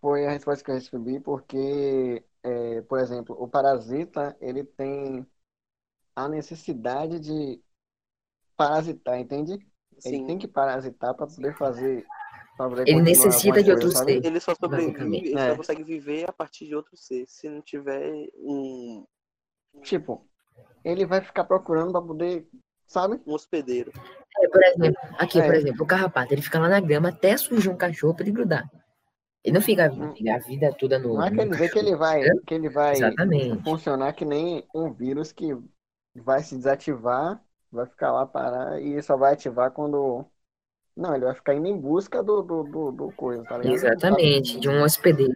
[0.01, 5.27] Foi a resposta que eu recebi porque, é, por exemplo, o parasita ele tem
[6.17, 7.63] a necessidade de
[8.57, 9.59] parasitar, entende?
[10.05, 10.27] Ele Sim.
[10.27, 12.05] tem que parasitar para poder fazer.
[12.57, 14.13] pra poder Ele necessita de coisa, outro sabe?
[14.15, 14.27] ser.
[14.27, 15.51] Ele só sobrevive, ele É.
[15.51, 17.25] só consegue viver a partir de outro ser.
[17.27, 19.07] Se não tiver um,
[19.83, 20.27] Tipo,
[20.85, 22.49] ele vai ficar procurando para poder,
[22.87, 23.21] sabe?
[23.27, 23.93] um hospedeiro.
[24.39, 25.59] É, por exemplo, aqui, por É.
[25.59, 28.71] exemplo, o carrapato, ele fica lá na grama até surgir um cachorro pra ele grudar.
[29.43, 30.15] Ele não fica Hum.
[30.29, 31.15] a vida toda no.
[31.15, 33.63] Não é quer dizer que ele vai, que ele vai Exatamente.
[33.65, 35.57] funcionar que nem um vírus que
[36.15, 40.25] vai se desativar, vai ficar lá parar e só vai ativar quando.
[40.97, 43.75] Não, ele vai ficar indo em busca do, do, do, do coisa, tá ligado?
[43.75, 45.33] Exatamente, de um hospedeiro.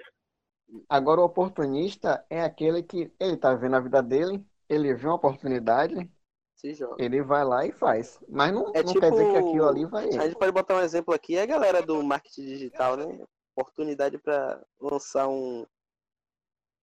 [0.89, 5.17] Agora o oportunista é aquele que ele tá vendo a vida dele, ele viu uma
[5.17, 6.11] oportunidade,
[6.57, 7.03] Se joga.
[7.03, 8.19] ele vai lá e faz.
[8.29, 10.09] Mas não, É não quer dizer que tipo- aquilo ali vai.
[10.09, 13.25] A gente pode botar um exemplo aqui, é a galera do marketing digital, né?
[13.57, 15.65] Oportunidade para lançar um,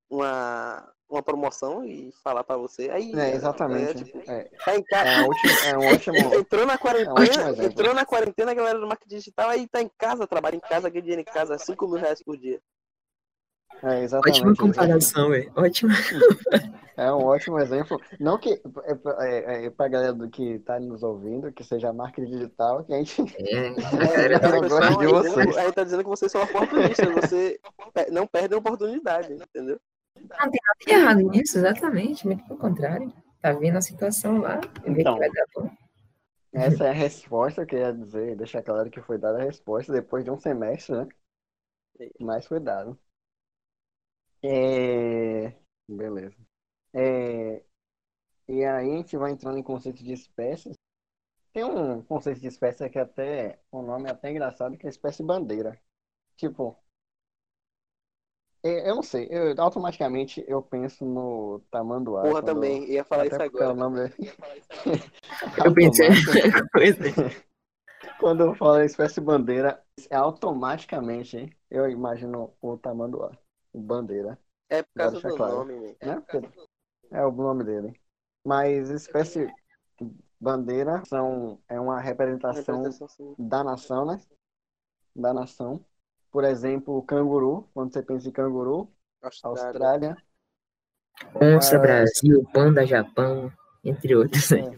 [0.10, 2.90] uma, uma promoção e falar para você.
[2.90, 4.04] Aí, É, exatamente.
[4.04, 5.10] tipo, É, tá em casa.
[5.10, 6.18] é, um ótimo, é um ótimo.
[6.36, 7.64] Entrou na É um quarentena, exemplo.
[7.66, 10.90] entrou na quarentena a galera do marketing digital, aí tá em casa, trabalha em casa,
[10.90, 12.60] ganha dinheiro em casa, 5 mil reais por dia.
[13.84, 14.42] É, exatamente.
[14.42, 15.52] Ótima comparação, velho.
[15.56, 15.92] Ótima.
[16.98, 18.00] É um ótimo exemplo.
[18.20, 21.92] Não que é, pra- é, é pra galera do que tá nos ouvindo, que seja
[21.92, 23.22] marca digital, que a gente.
[23.40, 25.58] É, É, a a, pessoa gosto de aí vocês.
[25.58, 27.60] aí tá dizendo que vocês são oportunistas, você
[28.12, 29.80] não perde a oportunidade, entendeu?
[30.16, 32.26] Não tem nada de errado nisso, exatamente.
[32.26, 33.14] Muito pelo contrário.
[33.42, 35.14] Tá vendo a situação lá e vê Então.
[35.14, 35.70] que vai dar bom.
[36.54, 40.24] Essa é a resposta, eu queria dizer, deixar claro que foi dada a resposta depois
[40.24, 41.08] de um semestre, né?
[42.20, 43.00] Mas foi dado.
[44.44, 45.54] É...
[45.88, 46.36] Beleza.
[46.94, 47.64] É...
[48.48, 50.76] E aí a gente vai entrando em conceito de espécies.
[51.54, 55.24] Tem um conceito de espécie que até o nome é até engraçado, que é espécie
[55.24, 55.80] bandeira.
[56.38, 56.82] Tipo, é,
[58.64, 62.22] eu não sei, eu, automaticamente eu penso no tamanduá.
[62.22, 63.74] Porra, quando- também, ia falar até isso é agora.
[63.74, 64.00] nome.
[65.66, 66.10] Eu pensei
[66.72, 67.04] coisa.
[68.20, 73.32] Quando eu falo espécie bandeira, é automaticamente hein, eu imagino o tamanduá,
[73.74, 74.38] o bandeira,
[74.70, 75.56] É por causa do claro.
[75.56, 75.96] nome, man.
[76.08, 76.22] né?
[76.22, 76.50] Porque
[77.12, 78.00] é o nome dele.
[78.46, 79.48] Mas espécie
[80.40, 84.20] bandeira são, é uma representação Representação, da nação, né?
[85.16, 85.84] Da nação.
[86.32, 88.90] Por exemplo, o canguru, quando você pensa em canguru,
[89.22, 89.66] Austrália.
[89.66, 90.18] Austrália.
[91.36, 93.52] Onça, Ah, Brasil, Panda, Japão,
[93.84, 94.50] entre outros.
[94.52, 94.78] né?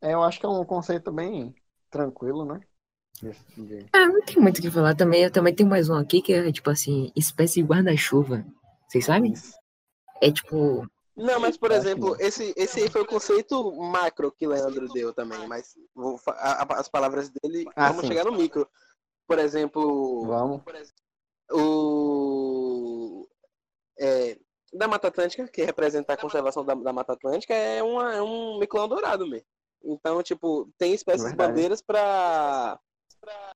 [0.00, 1.54] É, eu acho que é um conceito bem
[1.90, 2.60] tranquilo, né?
[3.92, 5.22] Ah, não tem muito o que falar também.
[5.22, 8.44] Eu também tenho mais um aqui que é tipo assim, espécie de guarda-chuva.
[8.86, 9.32] Vocês sabem?
[10.20, 10.86] É tipo.
[11.16, 15.46] Não, mas por exemplo, esse, esse aí foi o conceito macro que Leandro deu também,
[15.46, 18.08] mas vou a- a- as palavras dele, Ah, vamos sim.
[18.08, 18.68] chegar no micro.
[19.26, 20.62] Por exemplo, Vamos.
[21.50, 23.26] o
[23.98, 24.38] é,
[24.72, 28.58] da Mata Atlântica, que representa a conservação da, da Mata Atlântica, é, uma, é um
[28.58, 29.46] miclão dourado mesmo.
[29.82, 31.48] Então, tipo, tem espécies Verdade.
[31.48, 32.78] bandeiras para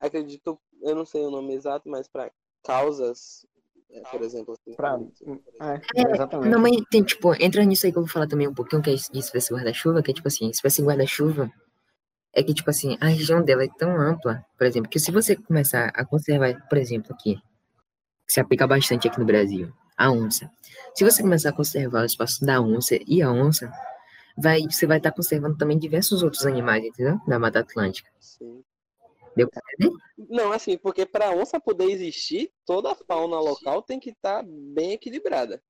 [0.01, 2.31] acredito, eu não sei o nome exato, mas para
[2.65, 3.47] causas,
[3.91, 4.99] é, por exemplo, assim, Pra,
[5.61, 6.51] é, É, exatamente.
[6.51, 8.91] Não, mas tem, tipo, entra nisso aí que eu vou falar também um pouquinho, que
[8.91, 11.51] é de espécie guarda-chuva, que é tipo assim, espécie guarda-chuva
[12.39, 15.35] é que, tipo assim, a região dela é tão ampla, por exemplo, que se você
[15.35, 17.35] começar a conservar, por exemplo, aqui,
[18.25, 20.49] que se aplica bastante aqui no Brasil, a onça.
[20.95, 23.73] Se você começar a conservar o espaço da onça e a onça,
[24.37, 27.19] vai, você vai estar conservando também diversos outros animais, entendeu?
[27.27, 28.09] Da Mata Atlântica.
[28.21, 28.63] Sim.
[29.35, 29.99] Deu pra entender?
[30.31, 34.93] Não, assim, porque para onça poder existir, toda a fauna local tem que estar bem
[34.93, 35.61] equilibrada.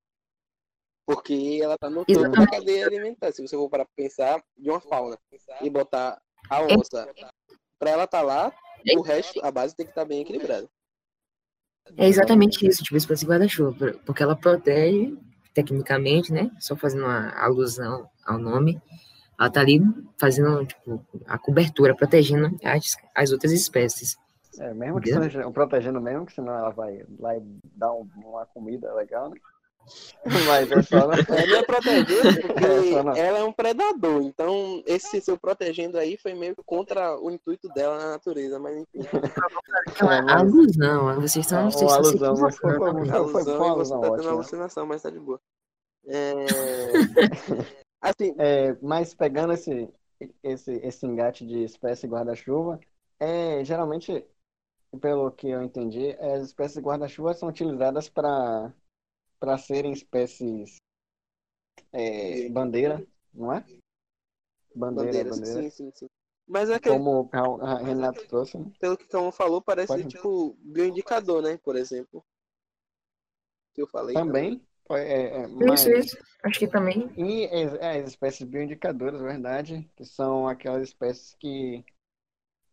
[1.07, 3.33] Porque ela tá no topo da cadeia alimentar.
[3.33, 5.19] Se você for para pensar de uma fauna
[5.63, 6.75] e botar a É.
[6.77, 7.09] onça
[7.79, 8.53] para ela estar lá,
[8.97, 10.69] o resto, a base tem que estar bem equilibrada.
[11.97, 15.17] É exatamente isso, tipo, espécie guarda-chuva, por- porque ela protege,
[15.55, 16.51] tecnicamente, né?
[16.61, 18.81] Só fazendo uma alusão ao nome,
[19.41, 19.81] ela tá ali
[20.19, 24.17] fazendo, tipo, a cobertura, protegendo as, as outras espécies.
[24.59, 27.41] É, mesmo que seja protegendo mesmo, que senão ela vai lá e
[27.77, 29.37] dar um- uma comida legal, né?
[30.47, 31.13] Mas é só.
[31.13, 33.17] É, não é protegendo porque É, não.
[33.17, 34.23] ela é um predador.
[34.23, 38.59] Então, esse seu protegendo aí foi meio contra o intuito dela na natureza.
[38.59, 43.43] Mas enfim, É, mas- alusão, vocês estão, Uma vocês estão alusão, mas foi- alusão foi
[43.43, 45.41] e você tá tendo alucinação, mas tá de boa.
[46.07, 46.35] É...
[48.01, 49.89] Assim, É, mas pegando esse,
[50.43, 52.79] esse, esse engate de espécie guarda-chuva
[53.19, 54.25] é geralmente,
[55.01, 58.73] pelo que eu entendi, as espécies guarda-chuva são utilizadas para
[59.39, 60.77] para serem espécies
[61.93, 63.65] é, bandeira, não é?
[64.75, 65.63] Bandeira, bandeira.
[65.63, 66.09] Sim, sim, sim.
[66.47, 68.73] Mas é que, Como o a Renato trouxe, né?
[68.81, 71.59] pelo que o Calma falou, parece Pode- tipo bioindicador, né?
[71.59, 72.25] Por exemplo.
[73.75, 74.15] Que eu falei.
[74.15, 75.81] Também, é, é, mas...
[75.81, 76.17] Isso, isso.
[76.43, 77.11] Acho que também.
[77.17, 81.85] E as, é, as espécies bioindicadoras, verdade, que são aquelas espécies que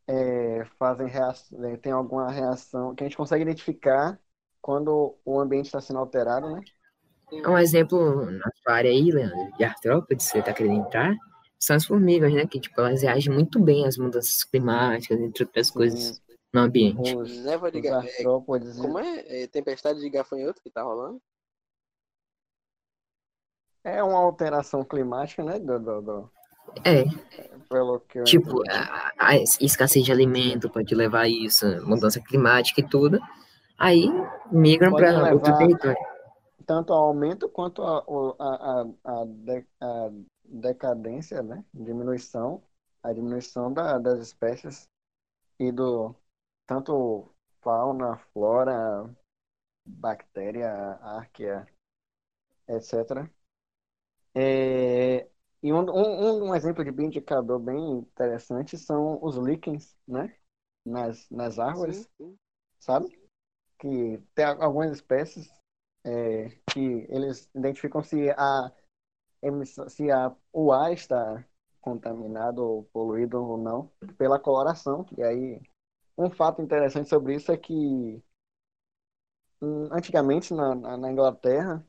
[0.07, 4.19] é, fazem reação, é, tem alguma reação que a gente consegue identificar
[4.65, 6.59] quando o ambiente está sendo alterado, né?
[7.31, 11.15] Um exemplo na sua área aí, Leandro, de artrópodes, você tá querendo entrar,
[11.59, 12.47] são as formigas, né?
[12.47, 16.19] Que, tipo, elas reagem muito bem às mudanças climáticas, entre outras coisas,
[16.51, 17.15] no ambiente.
[17.15, 19.43] Os, Névoa de os ga- é, artrópodes, Como é?
[19.43, 21.21] É tempestade de gafanhoto que tá rolando?
[23.83, 25.59] é uma alteração climática, né?
[25.59, 26.31] Do, do, do-
[26.83, 27.03] É,
[27.69, 28.71] pelo que tipo, entendi.
[28.71, 33.19] a, a escassez de alimento pode levar a isso, mudança climática e tudo.
[33.77, 34.09] Aí
[34.51, 35.97] migram para outro território.
[36.65, 40.09] tanto ao aumento quanto a, o- a, a, a, de- a
[40.43, 41.63] decadência, né?
[41.73, 42.63] Diminuição,
[43.03, 44.87] a diminuição da, das espécies
[45.59, 46.15] e do
[46.67, 47.29] tanto
[47.61, 49.09] fauna, flora,
[49.85, 51.67] bactéria, arqueia,
[52.67, 53.29] etc.
[54.35, 55.29] É,
[55.63, 60.35] e um, um, um exemplo de bioindicador bem interessante são os líquens, né?
[60.85, 62.37] Nas, nas árvores Sim, sim.
[62.79, 63.24] sabe?
[63.77, 65.49] Que tem algumas espécies
[66.05, 68.71] é, que eles identificam se a
[69.89, 71.45] se a, o ar está
[71.81, 75.05] contaminado ou poluído ou não pela coloração.
[75.17, 75.61] E aí,
[76.17, 78.23] um fato interessante sobre isso é que
[79.61, 81.85] hum, antigamente na, na, na Inglaterra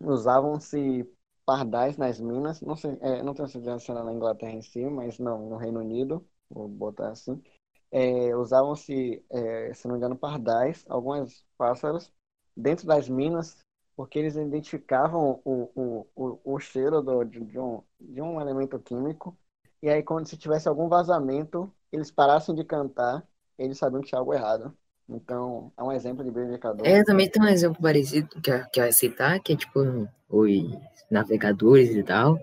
[0.00, 1.08] usavam-se
[1.44, 4.84] pardais nas minas, não sei, é, não tenho certeza se era na Inglaterra em si,
[4.86, 7.42] mas não, no Reino Unido, vou botar assim
[7.90, 12.12] é, usavam-se, é, se não me engano, pardais, alguns pássaros,
[12.56, 13.58] dentro das minas,
[13.96, 18.78] porque eles identificavam o, o, o, o cheiro do, de, de um, de um elemento
[18.78, 19.36] químico,
[19.82, 23.26] e aí quando se tivesse algum vazamento, eles parassem de cantar,
[23.58, 24.74] eles sabiam que tinha algo errado.
[25.08, 26.86] Então, é um exemplo de bioindicador.
[26.86, 29.80] É, também tem um exemplo parecido que que eu ia citar, que é tipo
[30.28, 30.78] os
[31.10, 32.38] navegadores e tal.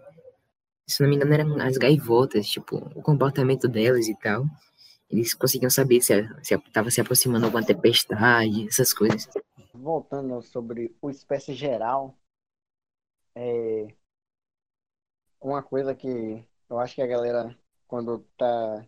[0.86, 4.46] Se não me engano, eram as gaivotas, tipo, o comportamento delas e tal.
[5.10, 9.28] Eles conseguiam saber se estava se aproximando alguma tempestade, essas coisas.
[9.74, 12.18] Voltando sobre o espécie geral,
[13.36, 13.88] é
[15.40, 18.86] uma coisa que eu acho que a galera, quando tá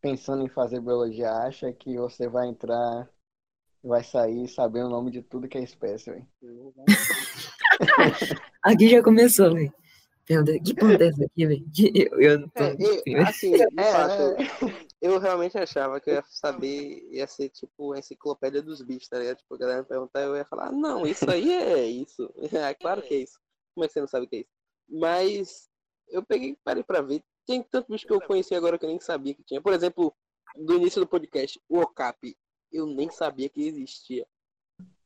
[0.00, 3.08] pensando em fazer biologia, acha que você vai entrar,
[3.82, 6.26] vai sair sabendo o nome de tudo que é espécie, velho.
[8.62, 9.72] Aqui já começou, velho.
[10.26, 11.64] Pergunta, que planta é essa aqui, velho?
[11.94, 12.62] Eu, eu não tô...
[12.62, 14.36] É, e, assim, É, fato,
[15.00, 19.18] eu realmente achava que eu ia saber, ia ser tipo a enciclopédia dos bichos, tá
[19.18, 19.36] ligado?
[19.38, 22.28] Tipo, a galera me perguntar, eu ia falar, não, isso aí é isso.
[22.70, 23.38] É claro que é isso.
[23.74, 24.50] Como é que você não sabe o que é isso?
[24.88, 25.68] Mas
[26.08, 27.22] eu peguei e parei pra ver.
[27.46, 29.60] Tem tanto bicho que eu conheci agora que eu nem sabia que tinha.
[29.62, 30.14] Por exemplo,
[30.56, 32.36] do início do podcast, o Ocap.
[32.72, 34.26] Eu nem sabia que existia.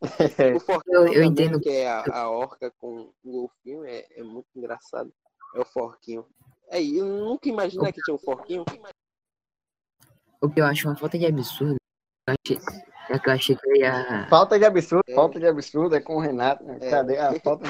[0.57, 1.61] O Forquinho Eu- eu entendo.
[1.61, 5.13] que é a, a orca com o golfinho, é, é muito engraçado.
[5.55, 6.27] É o Forquinho.
[6.69, 8.65] É, eu nunca imaginei que tinha um Forquinho.
[10.43, 11.77] O que eu acho uma falta de absurdo
[12.29, 12.59] eu achei,
[13.11, 14.27] é que eu achei que eu ia.
[14.29, 15.15] Falta de absurdo, É.
[15.15, 16.69] falta de absurdo é com o Renato.
[16.71, 16.91] É.
[16.91, 17.67] Cadê a falta?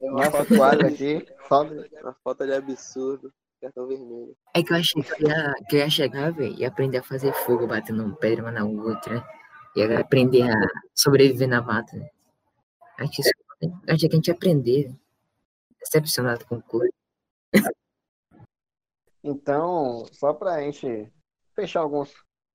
[0.00, 1.88] É falta, quadro aqui, falta
[2.22, 3.32] falta de absurdo.
[3.60, 4.36] Cartão vermelho.
[4.54, 7.02] É que eu achei que eu ia, que eu ia chegar, velho, e aprender a
[7.02, 9.26] fazer fogo batendo pedra uma na outra.
[9.74, 10.54] E aprender a
[10.94, 11.96] sobreviver na mata.
[11.96, 12.08] né?
[12.98, 13.30] Acho isso,
[13.88, 14.94] achei que a gente ia aprender.
[15.80, 16.92] Decepcionado com coisa.
[19.22, 21.10] Então, só pra gente
[21.54, 22.12] fechar alguns.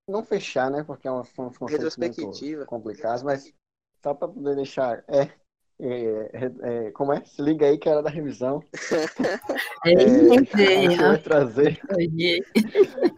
[0.08, 0.84] Não fechar, né?
[0.84, 2.66] Porque são uns conceitos muito Retrospectiva.
[2.66, 3.54] complicados, mas
[4.02, 5.04] só pra poder deixar.
[5.08, 5.30] É,
[5.82, 7.24] é, é, como é?
[7.26, 8.62] Se liga aí que era da revisão.
[9.86, 11.80] É, É, vai trazer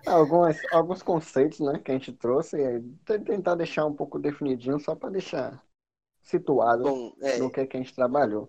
[0.08, 1.80] algumas, alguns conceitos, né?
[1.80, 5.62] Que a gente trouxe e te- tentar deixar um pouco definidinho, só pra deixar
[6.22, 8.48] situado Bom, é, no que, que a gente trabalhou.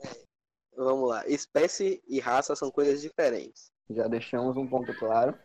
[0.76, 1.26] vamos lá.
[1.26, 3.70] Espécie e raça são coisas diferentes.
[3.91, 5.39] Já deixamos um ponto claro.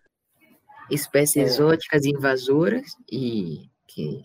[0.90, 1.42] Espécies É.
[1.46, 4.24] exóticas e invasoras e que,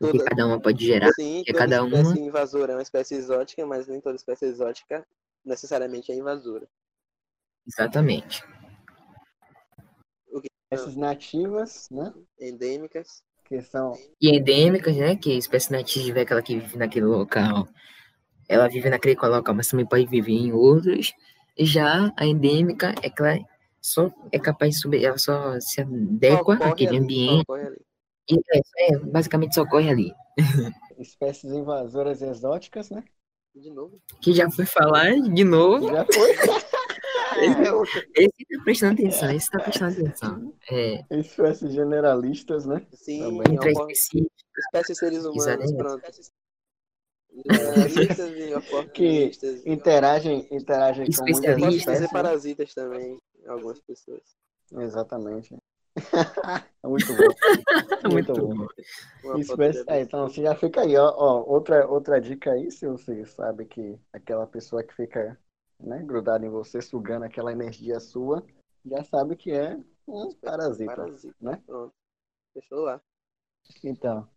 [0.00, 1.10] o que cada uma pode gerar.
[1.12, 4.46] Sim, que toda cada espécie uma- invasora é uma espécie exótica, mas nem toda espécie
[4.46, 5.06] exótica
[5.44, 6.68] necessariamente é invasora.
[7.66, 8.42] Exatamente.
[10.70, 12.12] Essas nativas, né?
[12.40, 13.22] Endêmicas.
[13.44, 15.14] Que são E endêmicas, né?
[15.16, 17.68] Que espécie nativa é aquela que vive naquele local.
[18.48, 21.12] Ela vive naquele local, mas também pode viver em outros.
[21.58, 23.38] E já a endêmica é aquela
[23.82, 27.44] só é capaz de subir, ela só se adequa Só àquele ali, ambiente
[28.30, 28.60] e é,
[28.94, 30.14] é, basicamente só corre ali.
[30.98, 33.02] Espécies invasoras exóticas, né?
[33.54, 34.00] De novo.
[34.22, 35.88] Que já foi falar de novo.
[35.88, 36.32] Já foi.
[38.14, 40.54] Esse tá prestando atenção, esse tá prestando atenção.
[40.70, 42.86] É, Espécies generalistas, né?
[42.92, 44.30] Sim, ocorre- específico.
[44.58, 45.76] espécies seres humanos, Exatamente.
[45.76, 46.02] pronto.
[47.50, 49.66] Generalistas e oportunistas.
[49.66, 51.84] Interagem, interagem com muitas espécies.
[51.84, 52.08] fazer né?
[52.12, 54.22] parasitas também, algumas pessoas.
[54.72, 55.56] Exatamente.
[56.84, 58.10] É muito bom.
[58.10, 58.54] Muito bom.
[58.56, 58.66] bom.
[59.22, 62.88] Uma Espécie- é, então você já fica aí, ó, ó, outra, outra dica aí, se
[62.88, 65.38] você sabe que aquela pessoa que fica
[65.78, 68.44] né, grudada em você, sugando aquela energia sua,
[68.84, 69.78] já sabe que é
[70.08, 70.96] um parasita.
[70.96, 71.62] Parasita, né?
[71.64, 71.94] Pronto.
[72.52, 73.00] Fechou lá.
[73.84, 74.28] Então,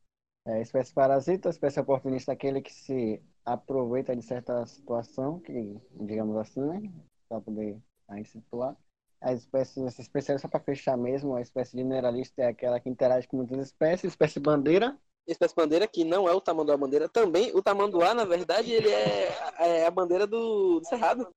[0.46, 6.38] é, espécie parasita, espécie oportunista é aquele que se aproveita de certa situação, que, digamos
[6.38, 6.94] assim, né?
[7.28, 8.78] Para poder aí situar.
[9.22, 13.28] A espécie, essa espécie só para fechar mesmo, a espécie generalista é aquela que interage
[13.28, 14.98] com muitas espécies, espécie bandeira,
[15.28, 19.28] Espécie bandeira, que não é o tamanduá bandeira, também o tamanduá, na verdade, ele é,
[19.58, 21.28] é a bandeira do, do cerrado.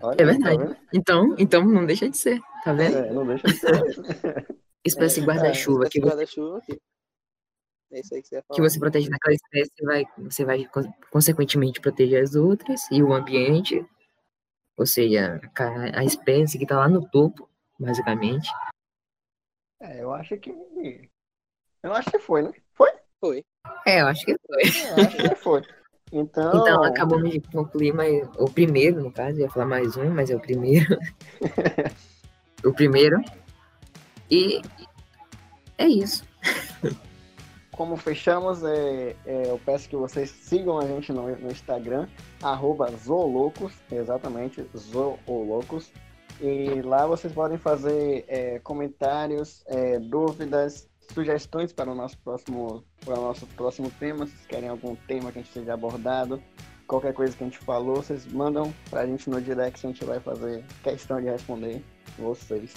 [0.00, 0.74] Olha É aí, verdade.
[0.74, 0.80] tá?
[0.94, 2.96] Então, então não deixa de ser, tá vendo?
[2.98, 3.66] É, não deixa de ser.
[4.86, 6.78] Espécie guarda-chuva Espécie que, você- guarda-chuva aqui.
[7.92, 8.56] É isso aí que você ia falar.
[8.56, 13.12] que você protege daquela espécie, vai, você vai con- consequentemente proteger as outras e o
[13.12, 13.84] ambiente,
[14.80, 17.46] ou seja, a, a espécie que tá lá no topo,
[17.78, 18.50] basicamente.
[19.78, 20.50] É, eu acho que.
[21.82, 22.52] Eu acho que foi, né?
[22.72, 22.90] Foi?
[23.20, 23.44] Foi.
[23.86, 24.62] É, eu acho que foi.
[24.62, 25.62] Eu acho que foi.
[26.12, 26.50] Então.
[26.60, 30.28] Então, acabamos de concluir mais, o primeiro, no caso, eu ia falar mais um, mas
[30.28, 30.98] é o primeiro.
[32.64, 33.22] o primeiro.
[34.28, 34.60] E
[35.78, 36.24] é isso.
[37.80, 42.06] Como fechamos, é, é, eu peço que vocês sigam a gente no, no Instagram,
[42.42, 45.90] arroba Zoolocos, exatamente, Zoolocos.
[46.42, 53.18] E lá vocês podem fazer é, comentários, é, dúvidas, sugestões para o nosso próximo, para
[53.18, 54.26] o nosso próximo tema.
[54.26, 56.38] Se vocês querem algum tema que a gente seja abordado,
[56.86, 60.20] qualquer coisa que a gente falou, vocês mandam pra gente no direct, a gente vai
[60.20, 61.82] fazer questão de responder
[62.18, 62.74] vocês.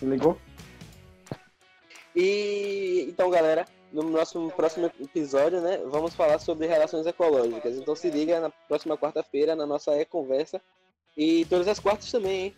[0.00, 0.36] Se ligou?
[2.16, 3.64] E então, galera,
[4.02, 7.76] no nosso próximo episódio, né, vamos falar sobre relações ecológicas.
[7.76, 10.60] Então se liga na próxima quarta-feira na nossa e-conversa.
[11.16, 12.54] E todas as quartas também, hein?